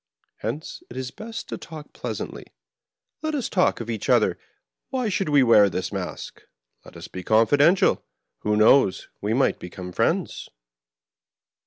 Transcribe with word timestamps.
Hence 0.37 0.81
it 0.89 0.97
is 0.97 1.11
best 1.11 1.47
to 1.49 1.59
talk 1.59 1.93
pleasantly. 1.93 2.47
Let 3.21 3.35
us 3.35 3.49
talk 3.49 3.79
of 3.79 3.87
each 3.87 4.09
other: 4.09 4.39
why 4.89 5.09
should 5.09 5.29
we 5.29 5.43
wear 5.43 5.69
this 5.69 5.91
mask. 5.93 6.41
Let 6.83 6.97
us 6.97 7.07
be 7.07 7.23
confi 7.23 7.59
dential. 7.59 8.01
Who 8.39 8.57
knows, 8.57 9.09
we 9.21 9.35
might 9.35 9.59
become 9.59 9.91
friends 9.91 10.49